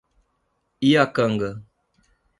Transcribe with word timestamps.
Iacanga 0.89 1.49